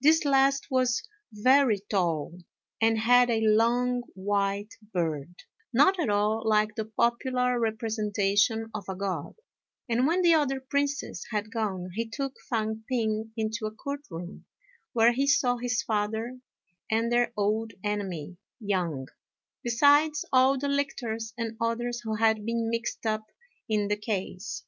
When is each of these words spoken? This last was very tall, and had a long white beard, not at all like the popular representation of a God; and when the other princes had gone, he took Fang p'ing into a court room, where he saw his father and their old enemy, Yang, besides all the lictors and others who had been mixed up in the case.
This 0.00 0.24
last 0.24 0.68
was 0.70 1.02
very 1.32 1.80
tall, 1.90 2.38
and 2.80 2.96
had 2.96 3.28
a 3.28 3.40
long 3.44 4.02
white 4.14 4.72
beard, 4.92 5.34
not 5.72 5.98
at 5.98 6.08
all 6.08 6.48
like 6.48 6.76
the 6.76 6.84
popular 6.84 7.58
representation 7.58 8.70
of 8.72 8.84
a 8.88 8.94
God; 8.94 9.34
and 9.88 10.06
when 10.06 10.22
the 10.22 10.32
other 10.32 10.60
princes 10.60 11.26
had 11.32 11.50
gone, 11.52 11.90
he 11.94 12.08
took 12.08 12.34
Fang 12.48 12.84
p'ing 12.88 13.32
into 13.36 13.66
a 13.66 13.72
court 13.74 14.02
room, 14.12 14.44
where 14.92 15.12
he 15.12 15.26
saw 15.26 15.56
his 15.56 15.82
father 15.82 16.38
and 16.88 17.10
their 17.10 17.32
old 17.36 17.72
enemy, 17.82 18.36
Yang, 18.60 19.08
besides 19.64 20.24
all 20.32 20.56
the 20.56 20.68
lictors 20.68 21.34
and 21.36 21.56
others 21.60 21.98
who 22.04 22.14
had 22.14 22.46
been 22.46 22.70
mixed 22.70 23.04
up 23.06 23.26
in 23.68 23.88
the 23.88 23.96
case. 23.96 24.62